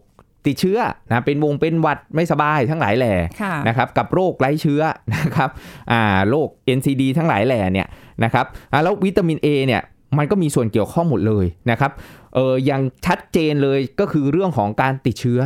[0.47, 0.79] ติดเชื้อ
[1.09, 4.83] นะเป็นวงเป็นหวัดไม่สบายทั้งหลายแหล่ค่ะนะครับกับโรคไร้เชื้อ
[5.17, 5.51] นะครับ
[5.93, 7.89] อ่าโรค NCD ทั้งหลายแหล่เนี่ย
[8.25, 9.83] นะครับอ่าแล้ววิตามิน A เนี่ย
[10.19, 11.93] มันก็มีส่วนเกี่ยวข้องหมดเลยนะครับ
[12.35, 15.41] เอออย่างชัดเจนเลยก็คือเรื่องของการติดเชื้อ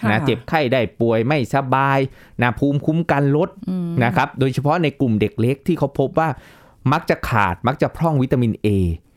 [0.00, 1.98] ค่ะนะเจ็บไข้ได้ป่วยไม่สบาย
[2.42, 6.28] นะภูมิคุ้มกันลดอืมนะครับโดยเฉพาะในกลุ่มเด็กเล็กที่เขาพบว่า
[6.92, 9.07] มักจะขาดมักจะพร่องวิตามิน A ค่ะ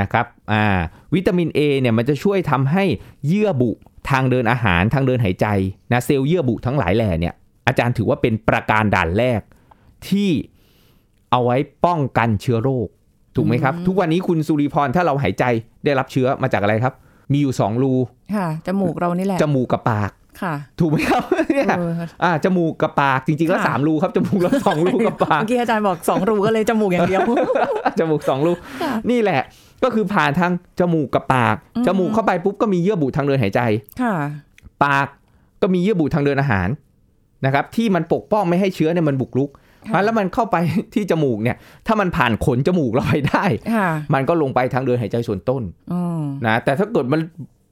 [0.00, 0.66] นะครับอ่า
[1.14, 2.84] วิตามิน A เนี่ยมันจะช่วยทำให้
[3.26, 3.70] เยื่อบุ
[4.10, 5.46] ทางเดินอาหารทางเดินหายใจ
[5.92, 7.34] นะเซลล์เยื่อบุทั้งหลายแหล่เนี่ย
[7.68, 9.40] อาจารย์ถือว่าเป็นประการด่านแรก
[10.08, 10.30] ที่
[11.30, 12.88] เอาไว้ป้องกันเชื้อโรค
[13.36, 15.44] ถูกไหมครับ ทุกวันนี้คุณสุริพรถ้าเราหายใจ
[15.84, 16.94] ได้รับเชื้อมาจากอะไรครับ
[17.32, 17.92] มีอยู่สองรู
[18.34, 20.10] ค่ะจมูกเรานี่แหละจมูกกับปาก
[20.42, 21.22] ค่ะถูกไหมครับ
[21.54, 21.92] เนี่ยเออ
[22.24, 27.20] อ่าจมูกกับปากจริงๆแล้วค่ะสามรูครับจมูกเราสองรูกับปากเมื่อกี้อาจารย์บอกสองรูก็เลยจมูกอย่างเดียว
[27.98, 29.40] จมูกสองรูค่ะนี่แหละ
[29.84, 33.60] ก็คือผ่านทางจมูกกับปากอืมจมูกเข้าไปปุ๊บก็มีเยื่อบุทางเดินหายใจ
[34.02, 34.14] ค่ะ
[34.84, 35.08] ปาก
[35.62, 36.68] ก็มีเยื่อบุทางเดินอาหาร
[37.44, 39.50] นะครับ ที่มันปกป้องไม่ให้เชื้อเนี่ยมันบุกรุก
[39.92, 40.56] ค่ะแล้วมันเข้าไป
[40.94, 43.44] ที่จมูกเนี่ย ถ้ามันผ่านขนจมูกเราไปได้
[43.74, 47.20] ค่ะมันก็ลงไปทางเดินหายใจส่วนต้นอืมนะแต่ถ้าเกิดมัน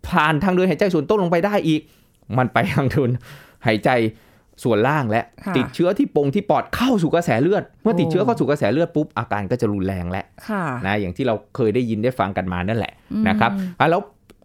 [0.09, 1.81] ผ่านทางเดินหายใจส่วนต้นลงไปได้อีก
[2.39, 3.11] มันไปทางเดิน
[3.67, 3.91] หายใจ
[4.65, 14.03] ส่วนล่างและค่ะติดเชื้อที่ปงที่ปอดเข้าสู่กระแสเลือด เมื่อติดโอ้เชื้อเข้าสู่กระแสเลือดปุ๊บอาการก็จะรุนแรงแล้วค่ะนะอย่างที่เราเคยได้ยินได้ฟังกันมานั่นแหละอืมนะครับอะแล้ว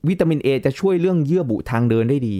[0.10, 2.38] วิตามิน A จะช่วยเรื่องเยื่อบุทางเดินได้ดี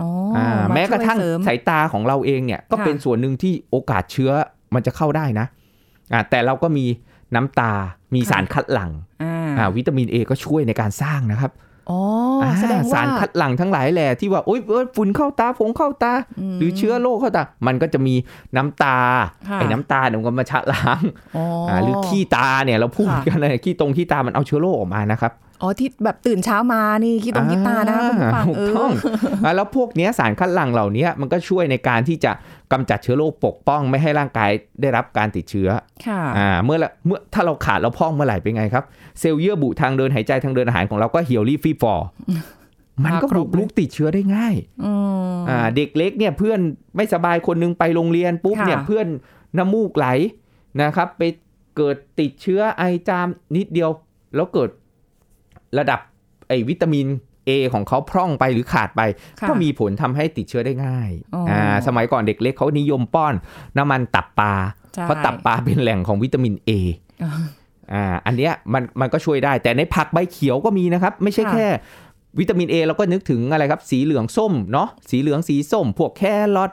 [0.00, 4.30] อ๋ออ่าาแม้กระทั่งช่วยเสริมสายตาของเราเองเนี่ยก็ค่ะเป็นส่วนหนึ่งที่โอกาสเชื้อ
[4.74, 5.46] มันจะเข้าได้นะ
[6.12, 6.86] อ่าแต่เราก็มี
[7.34, 7.72] น้ำตา
[8.14, 8.90] มีสารคัดหลั่ง
[9.22, 11.52] อ่าอ่าวิตามิน A ก็ช่วยในการสร้างนะครับ
[11.90, 12.00] อ๋อ
[12.42, 16.12] อาแสดงว่าสารคัดหลั่งทั้งหลายแหละที่ว่าโอ๊ยเอ้ยฝุ่นเข้าตาผงเข้าตา
[16.58, 18.14] หรือเชื้อโรคเข้าตา มันก็จะมี
[18.56, 18.96] น้ำตา
[19.48, 21.02] ค่ะไอ้น้ำตาเนี่ยมันก็มาชะล้าง
[21.36, 28.90] อ๋อออ่าหรือขี้ตาเนี่ยเราพูดค่ะกันเลยขี้ตรงขี้ตามันเอาเชื้อโรคออกมานะครับ อ๋อที่แบบตื่นเช้ามานี่คิดตรงคิดตานะคะคุณผู้ฟังถูเอกต้อง
[29.44, 32.32] ออ่าแล้วพวกเนี้ยสารคัดหลั่งเหล่านี้มันก็ช่วยในการที่จะ
[32.72, 35.68] กำจัดเชื้อโรคปกป้อง ไม่ให้ร่างกายได้รับการติดเชื้อ
[36.06, 38.84] ค่ะอ่าเมื่อละเมื่อถ้าเราขาดเราพร่องเมื่อไหร่เป็นไงครับ
[39.20, 42.06] เซลล์เยื่อบุทางเดินหายใจทางเดินอาหารของเราก็เหี่ยวรีบฟรีฟอร์
[43.04, 44.92] มันก็มาครบุบกเลยลุกติดเชื้อได้ง่ายอื
[45.34, 46.60] มอ่าเด็กเล็กเนี่ยเพื่อน
[46.96, 49.06] ไม่สบายคนนึงไปโรงเรียนปุ๊บค่ะเนี่ยเพื่อน
[49.58, 50.06] น้ำมูกไหล
[50.82, 51.22] นะครับ ไป
[51.76, 53.90] เกิดติดเชื้อไอจามนิดเดียว
[54.36, 54.70] แล้วเกิด
[55.78, 56.00] ระดับ
[56.48, 57.06] ไอวิตามิน
[57.48, 59.00] A ของเขาพร่องไปหรือขาดไป
[59.40, 63.34] ค่ะก็มีผลทำให้ติดเชื้อได้ง่ายอ๋ออ่อ่าสมัยก่อนเด็กเล็กเขานิยมป้อน
[63.78, 64.52] น้ำมันตับปลา
[64.94, 66.70] ใช่เพราะตับปลาเป็นแหล่งของวิตามิน A
[67.22, 67.30] อ่า
[67.92, 71.68] อ่าอันเนี้ยมันมันก็ช่วยได้ แต่ในผักใบเขียวก็มีนะครับ ไม่ใช่ค่ะแค่
[72.38, 76.22] วิตามิน A เราก็นึกถึงอะไรครับ สีเหลืองส้มเนาะสีเหลืองสีส้ม พวกแค
[76.56, 76.72] รอท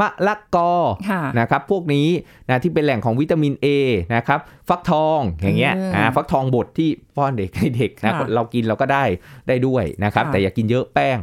[0.00, 0.72] มะละกอ
[1.10, 2.08] ค่ะนะครับพวกนี้
[2.50, 3.66] นะที่เป็นแหล่งของวิตามิน A
[4.14, 9.04] นะครับฟักทองอย่างเงี้ยเอออ่อ่าฟักทองบดที่ป้อนเด็กให้เด็กนะค่ะเรากินเราก็ได้
[9.48, 11.18] ได้ด้วยนะครับค่ะแต่อย่ากินเยอะแป้ง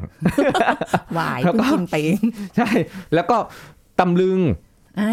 [1.15, 2.23] หวายแล้วก็เพิ่งกินไปเอง
[2.57, 2.69] ใช่
[3.13, 3.38] แล้วก็
[3.99, 4.39] ตำลึง
[4.99, 5.11] อ่า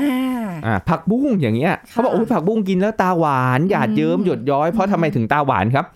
[0.67, 5.87] อ่าผักบุ้งอย่างเงี้ยเขาบอกโอ้ยผักบุ้งกินแล้วตาหวานหยาดเยิ้มหยดย้อยเพราะทำไมถึงตาหวานครับ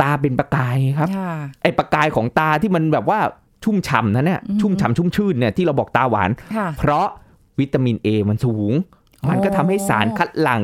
[0.00, 3.20] ตาเป็นประกายไงครับค่ะไอ้ประกายของตาที่มันแบบว่า
[3.64, 7.08] ชุ่มฉ่ำนะเนี่ยอืมชุ่มฉ่ำชุ่มชื่นเนี่ยที่เราบอกตาหวานค่ะเพราะ
[7.60, 8.72] วิตามิน A มันสูง
[9.28, 10.62] มันก็ทำให้สารคัดหลั่ง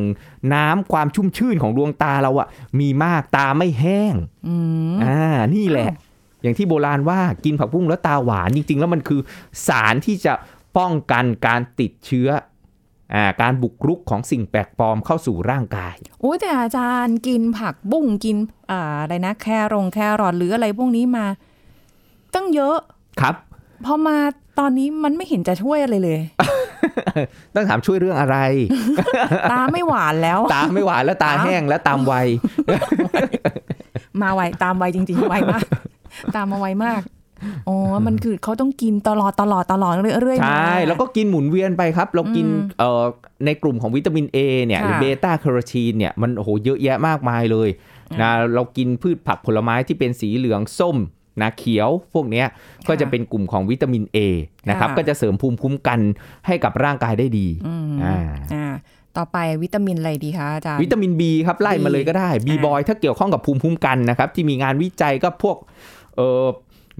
[0.54, 2.48] น้ำความชุ่มชื่นของดวงตาเราอะ
[2.80, 4.14] มีมากตาไม่แห้ง
[4.48, 4.54] อื
[4.94, 5.20] มอ่า
[5.54, 5.96] นี่แหละอ้า
[6.40, 9.20] วอย่างที่โบราณว่ากินผักบุ้งแล้วตาหวานจริง ๆ แล้วมันคือ
[9.66, 10.32] สารที่จะ
[10.76, 12.28] ป้องกันการติดเชื้อ
[13.14, 18.36] อ่าการบุกรุกของสิ่งแปลกปลอมเข้าสู่ร่างกายโอ้ยแต่อาจารย์กินผักบุ้งกิน
[18.70, 21.26] อ่าอะไรนะ แครงแครอทหรืออะไรพวกนี้มา
[22.36, 22.76] ตั้งเยอะ
[23.20, 23.34] ครับ
[23.84, 24.16] พอมา
[24.58, 26.20] ตอนนี้มันไม่เห็นจะช่วยอะไรเลย
[27.54, 28.36] ต้องถามช่วยเรื่องอะไร
[29.52, 32.26] ตาไม่หวานแล้ว ตาไม่หวานแล้วตาอ้าวแห้งแล้วตามวัย
[34.22, 35.64] มาไวตามไวจริงๆไวมาก
[36.36, 37.02] ตามมาไวมาก
[37.68, 43.02] อ๋อ มันคือเขาต้องกินตลอดตลอดตลอดเรื่อยๆ ใช่มาแล้วก็กินหมุนเวียนไปครับ เรากินอืมเอ่อ
[43.44, 47.68] ในกลุ่มของวิตามิน A เนี่ยหรือค่ะเบต้าแคโรทีนเนี่ยมันโอ้โหเยอะแยะมากมายเลย
[48.20, 50.96] นะเรากินพืชผักผลไม้ที่เป็นสีเหลืองส้ม
[51.42, 52.46] นะเขียวพวกเนี้ย
[52.88, 54.18] ก็จะเป็นกลุ่มของวิตามิน A
[54.68, 56.00] นะครับค่ะก็จะเสริมภูมิคุ้มกัน
[56.46, 58.16] ให้กับร่างกายได้ดีอืมอ่า
[58.54, 58.74] อ่า
[59.16, 65.56] ต่อไปวิตามินอะไรดีคะอาจารย์วิตามิน B ครับไล่มาเลยก็ได้ B อ่าบอยถ้าเกี่ยวข้องกับภูมิคุ้มกันนะครับที่มีงานวิจัยก็พวก
[66.16, 66.46] เอ่อ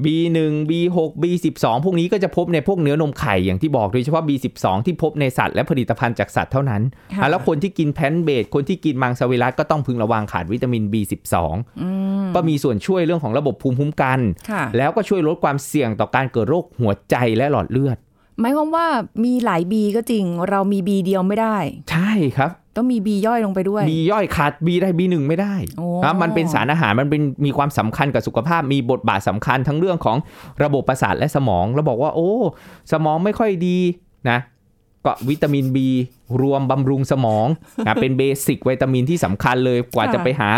[0.05, 0.39] B1
[0.71, 6.83] B6 B12 พวกนี้ก็จะพบในพวกเนื้อนมไข่อย่างที่บอกโดยเฉพาะ B12 ที่พบในสัตว์และผลิตภัณฑ์จากสัตว์เท่านั้น
[7.13, 11.35] ค่ะอะแล้วคนที่กินแพนเบดคนที่กินมังสวิรัตก็ต้องพึงระวังขาดวิตามิน B12
[11.81, 11.89] อื
[12.25, 17.97] มก็มีส่วนช่วยเรื่องของระบบภูมิคุ้มกันค่ะแล้วก็ช่วยลดความเสี่ยงต่อการเกิดโรคหัวใจและหลอดเลือด
[18.41, 18.87] หมายความว่า
[19.25, 21.57] มีหลายบีก็จริงเรามีบีเดียวไม่ได้
[21.91, 30.17] ใช่ครับ ต้องมีบีย่อยลงไปด้วยมีย่อยขาด B ได้ B1 ไม่ได้โอ้นะมันเป็นสารอาหารมันเป็นมีความสำคัญกับสุขภาพ มีบทบาทสำคัญทั้งเรื่องของ
[30.63, 32.31] ระบบประสาทและสมองแล้วบอกว่าโอ้
[32.93, 33.79] สมองไม่ค่อยดี
[34.31, 34.39] นะ
[35.05, 35.79] ก็วิตามิน B
[36.43, 37.47] รวมบำรุงสมอง
[37.87, 40.51] นะเป็น basic วิตามินที่สำคัญเลยกว่าค่ะจะไปหา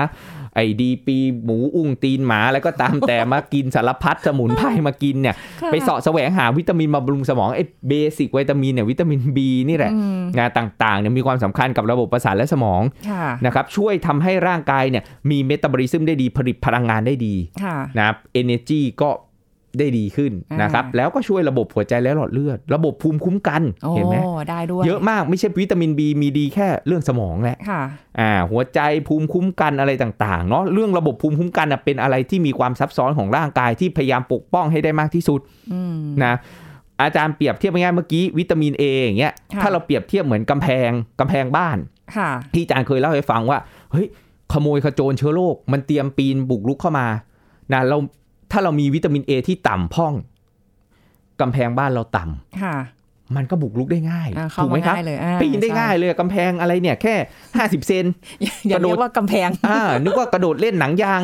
[0.58, 19.10] ไอ้ดีปีหมูอุ้งตีนหมาอะไรก็ตามแต่มากินสารพัดสมุนไพรมากินเนี่ยค่ะไปเสาะแสวงหาวิตามินบำรุงสมองไอ้ basic วิตามินเนี่ยวิตามิน B นี่แหละอืมงานต่างๆเนี่ยมีความสำคัญกับระบบประสาทและสมองค่ะนะครับช่วยทำให้ร่างกายเนี่ยมีเมตาบอลิซึมได้ดีผลิตพลังงานได้ดีค่ะนะครับ energy ก็
[19.80, 24.16] ได้ดีขึ้นอ่านนะครับ แล้วก็ช่วยระบบหัวใจและหลอดเลือด ระบบภูมิคุ้มกันโอ้เห็นไหม
[24.50, 27.82] ได้ด้วยเยอะมากไม่ใช่วิตามิน B มีดีแค่เรื่องสมองแหละค่ะ
[28.20, 35.40] อ่าหัวใจภูมิคุ้มกันอะไรต่างๆเนาะเรื่องระบบภูมิคุ้มกันน่ะเป็นอะไรที่มีความซับซ้อนของร่างกายที่พยายามปกป้องให้ได้มากที่สุด
[35.72, 36.34] อืมนะ
[37.02, 41.78] อาจารย์เปรียบเทียบง่ายๆเมื่อกี้วิตามิน A อย่างเงี้ยค่ะถ้าเราเปรียบเทียบเหมือนกำแพงกำแพงบ้าน
[42.16, 43.58] ค่ะที่อาจารย์เคยเล่าให้ฟังว่า
[43.92, 44.06] เฮ้ย
[44.52, 47.06] ขโมยขโจรเชื้อโรคมันเตรียมปีนบุกรุกเข้ามา
[47.72, 47.98] นะเรา
[48.50, 50.14] ถ้าเรามีวิตามิน A ที่ต่ำพ่อง
[51.40, 52.76] กำแพงบ้านเราต่ำค่ะ
[53.36, 57.14] มันก็บุกรุกได้ง่ายอ่าเข้าถูกไหมมาครับง่ายเลยอ่าปีนได้ใช่ง่ายเลยกำแพงอะไรเนี่ยแค่
[57.52, 58.04] 50เซน
[58.68, 61.20] อย่ากระโดดเรียกว่ากำแพงอ่านึกว่ากระโดดเล่นหนังยาง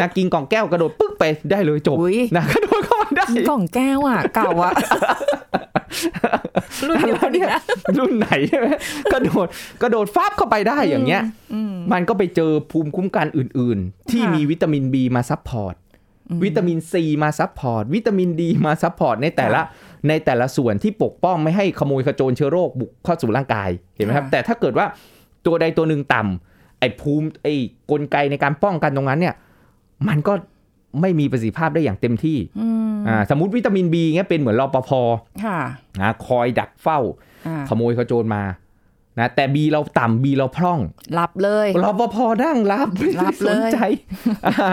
[0.00, 4.72] นะกินกล่องแก้วกระโดดปึ๊กไปได้เลยจบอุ๊ยนะกระโดดเข้ามาได้กล่องแก้วอะเก่าอะ
[6.88, 7.48] รุ่นเดียวกันเนี่ย
[7.98, 8.66] รุ่นไหนใช่ไหม
[9.12, 9.46] กระโดด
[9.82, 11.22] กระโดดฟับเข้าไปได้อย่างเงี้ย
[11.54, 15.74] อืมมันก็ไปเจอภูมิคุ้มกันอื่น ๆ ที่ค่ะมีวิตามิน B มา support
[16.44, 19.60] วิตามิน C มาซับพอร์ตวิตามิน D มาซับพอร์ตในแต่ละ
[20.08, 24.86] ในแต่ละส่วนที่ปกป้องไม่ให้ขโมยขโจรเชื้อโรคบุกเข้าสู่ร่างกายเห็นไหมครับค่ะแต่ถ้าเกิดว่า
[25.46, 27.54] ตัวใดตัวหนึ่งต่ำไอ้ภูมิไอ้
[27.90, 29.34] กลไกในการป้องกันตรงนั้นเนี่ย
[30.08, 30.32] มันก็
[31.00, 34.90] ไม่มีประสิทธิภาพได้อย่างเต็มที่อืมอ่าสมมติวิตามินบีเงี้ยเป็นเหมือนรอปภ
[35.44, 35.58] ค่ะ
[36.00, 36.98] นะคอยดักเฝ้า
[37.46, 38.42] อ่าขโมยขโจรมา
[39.20, 40.80] นะแต่บีเราต่ำบีเราพร่อง
[41.14, 43.78] หลับเลยรอปภนั่งรับไม่รัได้บสเลยนใจ
[44.46, 44.68] อ่า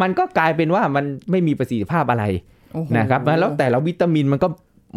[0.00, 2.24] มันก็กลายเป็นว่ามันไม่มีประสิทธิภาพอะไร
[2.72, 4.48] โอ้โหนะครับแล้วแต่ละวิตามินมันก็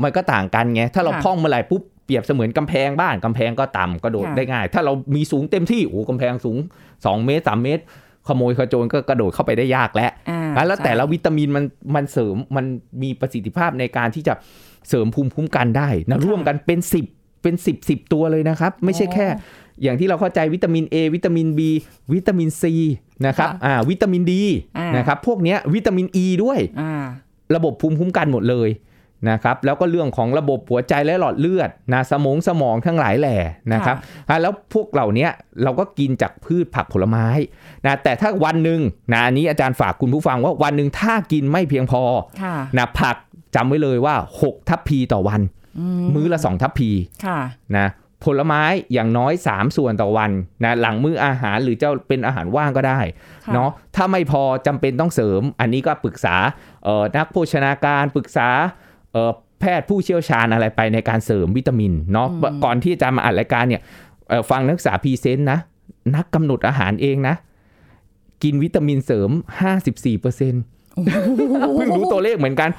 [0.04, 6.58] มันก็ต่างกันไงถ้าเราค่ะพร่องเมื่อไหร่ปุ๊บเปรียบเสมือนกำแพงบ้านกำแพงก็ต่ำกระโดดค่ะได้ง่าย ถ้าเรามีสูงเต็มที่โอ้กำแพงสูง
[6.92, 7.84] 2 เมตร 3 เมตร
[8.28, 12.66] ขโมยขโจรก็กระโดดเข้าไปได้ยากแล้วอ่าแล้วแล้วใช่แต่ละวิตามินมันมันเสริมมัน
[13.04, 14.34] มีประสิทธิภาพในการที่จะ
[14.90, 19.28] เสริมภูมิคุ้มกันได้นะร่วมกันเป็น 10 เป็น 10 10 ตัวเลยนะครับ ไม่ใช่แค่
[19.82, 21.60] อย่างที่เราเข้าใจวิตามิน A วิตามิน B
[22.14, 22.64] วิตามิน C
[23.28, 24.34] นะครับค่ะอ่าวิตามิน D
[24.78, 26.94] อ่านนะครับพวกเนี้ยวิตามิน E ด้วยอ่า
[27.56, 28.70] ระบบภูมิคุ้มกันหมดเลย
[29.30, 33.38] นะครับแล้วก็เรื่องของระบบหัวใจและหลอดเลือดนะสมองสมองทั้งหลายแหล่
[33.74, 33.98] นะครับ
[34.30, 35.32] อะแล้วพวกเหล่าเนี้ย
[35.64, 37.28] เราก็กินจากพืชผักผลไม้
[37.86, 42.02] นะแต่ถ้าวันหนึ่งนะอันนี้อาจารย์ฝากคุณผู้ฟังว่าวันหนึ่งถ้ากินไม่เพียงพอ
[42.42, 43.16] ค่ะนะผัก
[43.56, 45.61] จำไว้เลยว่า 6 ทัพพีต่อวันอื
[46.02, 46.90] มมื้อละ2ทัพพี
[47.26, 47.40] ค่ะ
[47.78, 47.88] นะ
[48.24, 50.32] ผลไม้อย่างน้อย 3 ส่วนต่อวัน
[50.64, 53.00] นะหลังมื้ออาหารหรือจะเป็นอาหารว่างก็ได้
[53.46, 56.36] ค่ะเนาะถ้าไม่พอจำเป็นต้องเสริม อันนี้ก็ปรึกษา
[56.84, 58.50] เอ่อนักโภชนาการปรึกษา
[59.14, 62.28] เอ่อแพทย์ผู้เชี่ยวชาญอะไรไปในการเสริมวิตามินเนาะ
[62.64, 63.82] ก่อนที่จะมาอัดรายการเนี่ย
[64.30, 65.60] เอ่อฟังนักศึกษาพรีเซนต์นะ
[66.16, 67.36] นักกำหนดอาหารเองนะ
[68.44, 69.30] กินวิตามินเสริม
[69.92, 72.70] 54%เพิ่งรู้ตัวเลขเหมือนกัน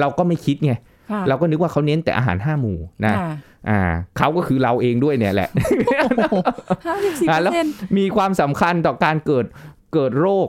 [0.00, 0.82] เราก็ไม่คิดไงค่ะ
[1.28, 3.30] เราก็นึกว่าเขาเน้นแต่อาหารห้าหมู่นะค่ะ
[3.68, 3.80] อ่า
[4.18, 5.50] เขาก็คือเราเองด้วยเนี่ยแหละ
[6.86, 9.44] ห้าสิบสี่อะเปอแล้วร์เซ็นต์มีความสำคัญต่อการเกิด
[9.94, 10.48] เกิดโรค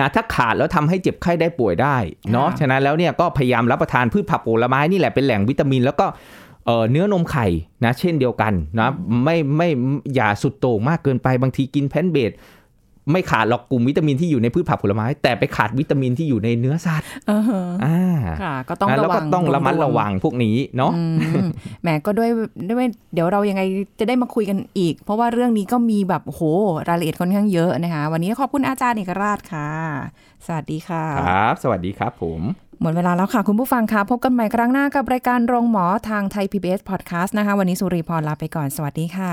[0.00, 1.96] นะถ้าขาดแล้วทำให้เจ็บไข้ได้ป่วยได้
[2.32, 6.06] เนาะฉะนั้นแล้วเนี่ยก็พยายามรับประทานพืชผักผลไม้นี่แหละเป็นแหล่งวิตามิน แล้วก็
[6.66, 7.46] เอ่อเนื้อนมไข่
[7.84, 8.88] นะเช่นเดียวกันนะ
[9.24, 9.68] ไม่ไม่
[10.14, 12.32] อย่าสุดโต่งมากเกินไปบางทีกินแพนเบด
[13.12, 17.42] ไม่ขาดหรอกกลุ่มวิตามินที่อยู่ในพืชผักผลไม้ แต่ไปขาดวิตามินที่อยู่ในเนื้อสัตว์เออ
[17.84, 18.00] อ่า
[18.42, 21.02] ค่ะ ก็ต้องนะระแล้ววัก็งต้องระมัดระวังพวกนี้เนาะอื
[21.44, 21.46] ม
[21.82, 22.30] แหมก็ด้วย
[22.70, 23.62] ด้วยเดี๋ยวเรายังไง
[23.98, 26.42] จะได้มาคุยกันอีก เพราะว่าเรื่องนี้ก็มีแบบโอ้โห
[26.88, 29.70] รายละเอียดค่อนข้างเยอะนะคะ วันนี้ขอบคุณอาจารย์เอกราชค่ะ
[30.46, 32.40] สวัสดีค่ะครับ สวัสดีครับผม
[32.82, 39.32] หมดเวลาแล้วค่ะ คุณผู้ฟังคะพบกันใหม่ครั้งหน้ากับรายการโรงหมอทางไทย PBS Podcast นะคะ วันนี้สุริพรลาไปก่อนสวัสดีค่ะ